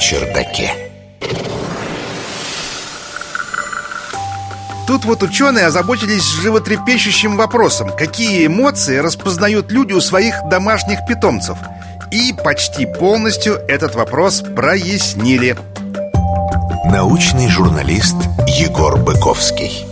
чердаке. 0.00 0.74
Тут 4.86 5.04
вот 5.04 5.22
ученые 5.22 5.66
озаботились 5.66 6.24
животрепещущим 6.24 7.36
вопросом, 7.36 7.92
какие 7.96 8.46
эмоции 8.46 8.96
распознают 8.96 9.70
люди 9.70 9.92
у 9.92 10.00
своих 10.00 10.34
домашних 10.50 11.06
питомцев. 11.06 11.58
И 12.10 12.32
почти 12.32 12.86
полностью 12.86 13.54
этот 13.68 13.94
вопрос 13.94 14.42
прояснили. 14.56 15.56
Научный 16.86 17.48
журналист 17.48 18.16
Егор 18.48 18.96
Быковский. 18.96 19.86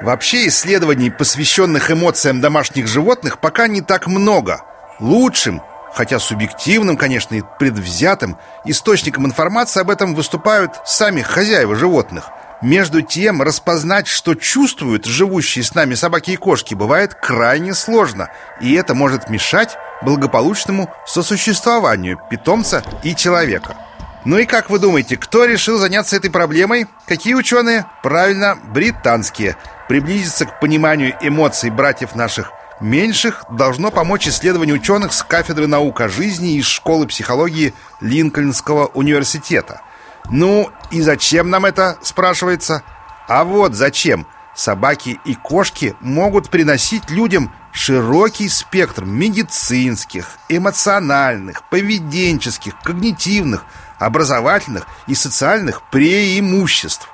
Вообще 0.00 0.46
исследований, 0.46 1.10
посвященных 1.10 1.90
эмоциям 1.90 2.40
домашних 2.40 2.86
животных, 2.86 3.40
пока 3.40 3.66
не 3.66 3.82
так 3.82 4.06
много. 4.06 4.62
Лучшим, 5.00 5.62
хотя 5.92 6.18
субъективным, 6.18 6.96
конечно, 6.96 7.34
и 7.34 7.42
предвзятым, 7.58 8.36
источником 8.64 9.26
информации 9.26 9.80
об 9.80 9.90
этом 9.90 10.14
выступают 10.14 10.72
сами 10.84 11.22
хозяева 11.22 11.76
животных. 11.76 12.30
Между 12.62 13.02
тем, 13.02 13.42
распознать, 13.42 14.06
что 14.06 14.34
чувствуют 14.34 15.04
живущие 15.04 15.62
с 15.62 15.74
нами 15.74 15.94
собаки 15.94 16.30
и 16.30 16.36
кошки, 16.36 16.74
бывает 16.74 17.14
крайне 17.14 17.74
сложно, 17.74 18.30
и 18.60 18.72
это 18.74 18.94
может 18.94 19.28
мешать 19.28 19.76
благополучному 20.02 20.90
сосуществованию 21.06 22.18
питомца 22.30 22.82
и 23.02 23.14
человека. 23.14 23.76
Ну 24.24 24.38
и 24.38 24.46
как 24.46 24.70
вы 24.70 24.78
думаете, 24.78 25.16
кто 25.16 25.44
решил 25.44 25.78
заняться 25.78 26.16
этой 26.16 26.30
проблемой? 26.30 26.86
Какие 27.06 27.34
ученые? 27.34 27.86
Правильно, 28.02 28.56
британские. 28.56 29.56
Приблизиться 29.88 30.46
к 30.46 30.58
пониманию 30.58 31.14
эмоций 31.20 31.70
братьев 31.70 32.16
наших 32.16 32.50
меньших 32.80 33.44
должно 33.50 33.90
помочь 33.90 34.28
исследованию 34.28 34.76
ученых 34.76 35.12
с 35.12 35.22
кафедры 35.22 35.66
наук 35.66 36.00
о 36.00 36.08
жизни 36.08 36.56
из 36.56 36.66
школы 36.66 37.06
психологии 37.06 37.74
Линкольнского 38.00 38.86
университета. 38.86 39.82
Ну 40.30 40.70
и 40.90 41.00
зачем 41.00 41.50
нам 41.50 41.64
это, 41.64 41.98
спрашивается? 42.02 42.82
А 43.28 43.44
вот 43.44 43.74
зачем. 43.74 44.26
Собаки 44.54 45.20
и 45.26 45.34
кошки 45.34 45.94
могут 46.00 46.48
приносить 46.48 47.10
людям 47.10 47.52
широкий 47.72 48.48
спектр 48.48 49.04
медицинских, 49.04 50.38
эмоциональных, 50.48 51.62
поведенческих, 51.68 52.74
когнитивных, 52.82 53.66
образовательных 53.98 54.86
и 55.06 55.14
социальных 55.14 55.82
преимуществ, 55.90 57.10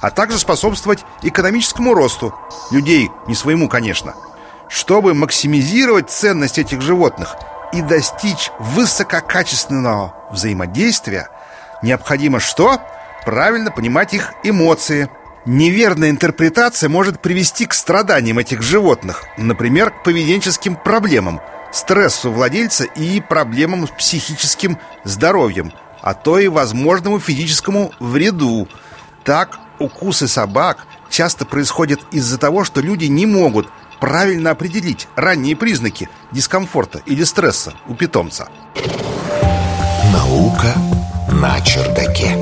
а 0.00 0.10
также 0.10 0.38
способствовать 0.38 1.04
экономическому 1.22 1.94
росту 1.94 2.32
людей, 2.70 3.10
не 3.26 3.34
своему, 3.34 3.68
конечно. 3.68 4.14
Чтобы 4.68 5.14
максимизировать 5.14 6.10
ценность 6.10 6.58
этих 6.58 6.80
животных 6.80 7.36
и 7.72 7.82
достичь 7.82 8.50
высококачественного 8.58 10.14
взаимодействия, 10.30 11.28
необходимо 11.82 12.40
что? 12.40 12.80
Правильно 13.24 13.70
понимать 13.70 14.14
их 14.14 14.32
эмоции. 14.42 15.08
Неверная 15.44 16.10
интерпретация 16.10 16.88
может 16.88 17.20
привести 17.20 17.66
к 17.66 17.74
страданиям 17.74 18.38
этих 18.38 18.62
животных, 18.62 19.24
например, 19.36 19.90
к 19.90 20.02
поведенческим 20.02 20.74
проблемам, 20.74 21.40
стрессу 21.70 22.30
владельца 22.30 22.84
и 22.84 23.20
проблемам 23.20 23.86
с 23.86 23.90
психическим 23.90 24.78
здоровьем– 25.04 25.72
а 26.04 26.12
то 26.12 26.38
и 26.38 26.48
возможному 26.48 27.18
физическому 27.18 27.90
вреду. 27.98 28.68
Так, 29.24 29.58
укусы 29.78 30.28
собак 30.28 30.86
часто 31.10 31.44
происходят 31.44 32.00
из-за 32.10 32.38
того, 32.38 32.64
что 32.64 32.80
люди 32.80 33.06
не 33.06 33.26
могут 33.26 33.68
правильно 34.00 34.50
определить 34.50 35.08
ранние 35.16 35.56
признаки 35.56 36.08
дискомфорта 36.32 37.00
или 37.06 37.24
стресса 37.24 37.74
у 37.86 37.94
питомца. 37.94 38.48
Наука 40.12 40.74
на 41.32 41.60
чердаке. 41.60 42.36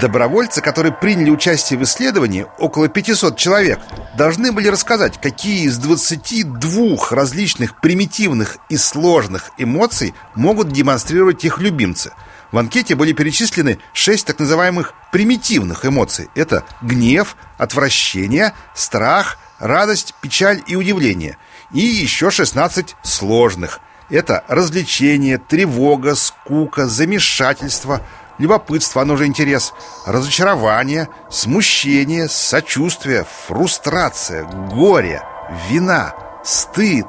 Добровольцы, 0.00 0.60
которые 0.60 0.92
приняли 0.92 1.30
участие 1.30 1.78
в 1.78 1.82
исследовании, 1.82 2.46
около 2.58 2.88
500 2.88 3.36
человек, 3.38 3.78
должны 4.14 4.52
были 4.52 4.68
рассказать, 4.68 5.18
какие 5.18 5.64
из 5.64 5.78
22 5.78 6.96
различных 7.10 7.80
примитивных 7.80 8.58
и 8.68 8.76
сложных 8.76 9.52
эмоций 9.56 10.14
могут 10.34 10.70
демонстрировать 10.70 11.44
их 11.46 11.60
любимцы. 11.60 12.12
В 12.52 12.58
анкете 12.58 12.94
были 12.94 13.12
перечислены 13.12 13.78
6 13.92 14.26
так 14.26 14.38
называемых 14.38 14.94
примитивных 15.12 15.84
эмоций. 15.84 16.28
Это 16.34 16.64
гнев, 16.82 17.36
отвращение, 17.58 18.54
страх, 18.74 19.38
радость, 19.58 20.14
печаль 20.20 20.62
и 20.66 20.76
удивление. 20.76 21.38
И 21.72 21.80
еще 21.80 22.30
16 22.30 22.96
сложных. 23.02 23.80
Это 24.08 24.44
развлечение, 24.48 25.38
тревога, 25.38 26.14
скука, 26.14 26.86
замешательство– 26.86 28.02
любопытство, 28.38 29.02
оно 29.02 29.16
же 29.16 29.26
интерес, 29.26 29.72
разочарование, 30.04 31.08
смущение, 31.30 32.28
сочувствие, 32.28 33.26
фрустрация, 33.46 34.44
горе, 34.44 35.22
вина, 35.68 36.14
стыд, 36.44 37.06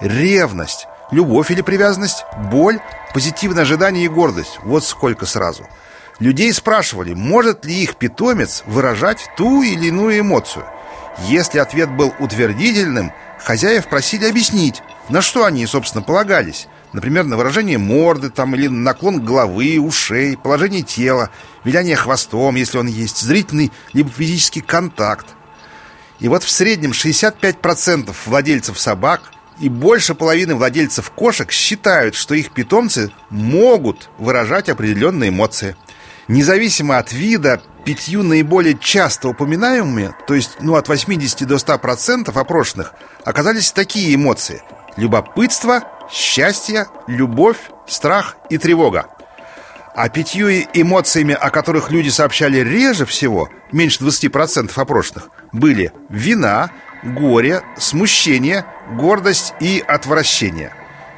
ревность, 0.00 0.86
любовь 1.10 1.50
или 1.50 1.62
привязанность, 1.62 2.24
боль, 2.50 2.80
позитивное 3.16 3.62
ожидание 3.62 4.04
и 4.04 4.08
гордость. 4.08 4.58
Вот 4.62 4.84
сколько 4.84 5.24
сразу. 5.24 5.66
Людей 6.18 6.52
спрашивали, 6.52 7.14
может 7.14 7.64
ли 7.64 7.72
их 7.72 7.96
питомец 7.96 8.62
выражать 8.66 9.30
ту 9.38 9.62
или 9.62 9.86
иную 9.86 10.20
эмоцию. 10.20 10.66
Если 11.26 11.58
ответ 11.58 11.90
был 11.90 12.12
утвердительным, 12.18 13.12
хозяев 13.42 13.88
просили 13.88 14.28
объяснить, 14.28 14.82
на 15.08 15.22
что 15.22 15.46
они, 15.46 15.64
собственно, 15.64 16.04
полагались. 16.04 16.68
Например, 16.92 17.24
на 17.24 17.38
выражение 17.38 17.78
морды 17.78 18.28
там, 18.28 18.54
или 18.54 18.66
наклон 18.68 19.24
головы, 19.24 19.78
ушей, 19.80 20.36
положение 20.36 20.82
тела, 20.82 21.30
виляние 21.64 21.96
хвостом, 21.96 22.56
если 22.56 22.76
он 22.76 22.86
есть, 22.86 23.22
зрительный 23.22 23.72
либо 23.94 24.10
физический 24.10 24.60
контакт. 24.60 25.24
И 26.20 26.28
вот 26.28 26.44
в 26.44 26.50
среднем 26.50 26.90
65% 26.90 28.14
владельцев 28.26 28.78
собак 28.78 29.32
и 29.58 29.68
больше 29.68 30.14
половины 30.14 30.54
владельцев 30.54 31.10
кошек 31.10 31.50
считают, 31.50 32.14
что 32.14 32.34
их 32.34 32.50
питомцы 32.50 33.10
могут 33.30 34.10
выражать 34.18 34.68
определенные 34.68 35.30
эмоции. 35.30 35.76
Независимо 36.28 36.98
от 36.98 37.12
вида, 37.12 37.62
пятью 37.84 38.22
наиболее 38.22 38.76
часто 38.78 39.28
упоминаемыми, 39.28 40.14
то 40.26 40.34
есть 40.34 40.58
ну, 40.60 40.74
от 40.74 40.88
80 40.88 41.46
до 41.46 41.54
100% 41.54 42.38
опрошенных, 42.38 42.92
оказались 43.24 43.72
такие 43.72 44.14
эмоции– 44.14 44.62
любопытство, 44.96 45.84
счастье, 46.10 46.86
любовь, 47.06 47.58
страх 47.86 48.36
и 48.50 48.58
тревога. 48.58 49.06
А 49.94 50.08
пятью 50.08 50.50
эмоциями, 50.50 51.32
о 51.32 51.50
которых 51.50 51.90
люди 51.90 52.10
сообщали 52.10 52.58
реже 52.58 53.06
всего, 53.06 53.48
меньше 53.72 54.04
20% 54.04 54.70
опрошенных, 54.74 55.30
были 55.52 55.92
вина, 56.10 56.70
горе, 57.02 57.62
смущение, 57.76 58.64
гордость 58.92 59.54
и 59.60 59.82
отвращение. 59.86 60.72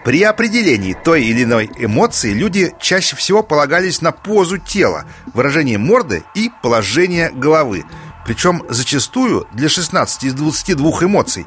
При 0.04 0.22
определении 0.22 0.94
той 0.94 1.24
или 1.24 1.42
иной 1.42 1.70
эмоции 1.76 2.32
люди 2.32 2.74
чаще 2.80 3.16
всего 3.16 3.42
полагались 3.42 4.00
на 4.00 4.12
позу 4.12 4.58
тела, 4.58 5.04
выражение 5.34 5.76
морды 5.76 6.24
и 6.34 6.50
положение 6.62 7.30
головы. 7.30 7.84
Причем 8.24 8.62
зачастую 8.68 9.46
для 9.52 9.68
16 9.68 10.24
из 10.24 10.34
22 10.34 11.04
эмоций 11.04 11.46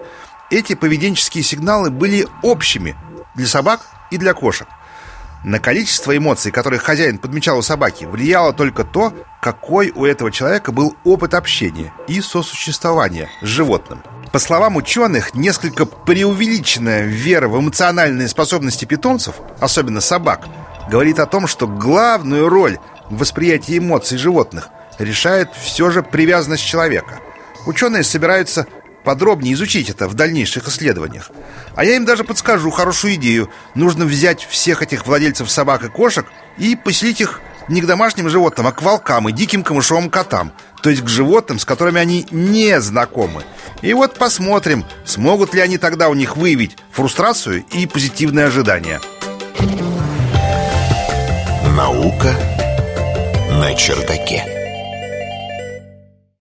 эти 0.49 0.75
поведенческие 0.75 1.43
сигналы 1.43 1.89
были 1.89 2.27
общими 2.43 2.95
для 3.35 3.47
собак 3.47 3.87
и 4.11 4.17
для 4.17 4.33
кошек. 4.33 4.67
На 5.43 5.59
количество 5.59 6.15
эмоций, 6.15 6.51
которые 6.51 6.79
хозяин 6.79 7.17
подмечал 7.17 7.57
у 7.57 7.63
собаки, 7.63 8.05
влияло 8.05 8.53
только 8.53 8.83
то, 8.83 9.11
какой 9.41 9.89
у 9.89 10.05
этого 10.05 10.31
человека 10.31 10.71
был 10.71 10.95
опыт 11.03 11.33
общения 11.33 11.91
и 12.07 12.21
сосуществования 12.21 13.27
с 13.41 13.45
животным. 13.45 14.03
По 14.31 14.39
словам 14.39 14.77
ученых, 14.77 15.33
несколько 15.33 15.85
преувеличенная 15.85 17.03
вера 17.03 17.49
в 17.49 17.59
эмоциональные 17.59 18.29
способности 18.29 18.85
питомцев, 18.85 19.35
особенно 19.59 19.99
собак, 19.99 20.47
говорит 20.89 21.19
о 21.19 21.25
том, 21.25 21.47
что 21.47 21.67
главную 21.67 22.47
роль 22.47 22.79
в 23.09 23.17
восприятии 23.17 23.77
эмоций 23.77 24.17
животных 24.17 24.69
решает 24.99 25.49
все 25.53 25.91
же 25.91 26.01
привязанность 26.01 26.65
человека. 26.65 27.19
Ученые 27.65 28.03
собираются 28.03 28.67
подробнее 29.03 29.53
изучить 29.53 29.89
это 29.89 30.07
в 30.07 30.13
дальнейших 30.13 30.65
исследованиях. 30.65 31.29
А 31.75 31.83
я 31.83 31.97
им 31.97 32.05
даже 32.05 32.23
подскажу 32.23 32.71
хорошую 32.71 33.15
идею. 33.15 33.49
Нужно 33.75 34.05
взять 34.05 34.45
всех 34.45 34.81
этих 34.81 35.07
владельцев 35.07 35.51
собак 35.51 35.83
и 35.83 35.89
кошек 35.89 36.25
и 36.57 36.77
поселить 36.77 37.19
их 37.19 37.41
не 37.71 37.81
к 37.81 37.85
домашним 37.85 38.29
животным, 38.29 38.67
а 38.67 38.71
к 38.71 38.81
волкам 38.81 39.29
и 39.29 39.31
диким 39.31 39.63
камышовым 39.63 40.09
котам. 40.09 40.51
То 40.83 40.89
есть 40.89 41.03
к 41.03 41.07
животным, 41.07 41.57
с 41.57 41.65
которыми 41.65 41.99
они 41.99 42.27
не 42.29 42.79
знакомы. 42.81 43.43
И 43.81 43.93
вот 43.93 44.15
посмотрим, 44.15 44.85
смогут 45.05 45.53
ли 45.53 45.61
они 45.61 45.77
тогда 45.77 46.09
у 46.09 46.13
них 46.13 46.37
выявить 46.37 46.77
фрустрацию 46.91 47.63
и 47.71 47.87
позитивные 47.87 48.45
ожидания. 48.45 48.99
Наука 51.75 52.35
на 53.51 53.73
чердаке. 53.73 54.60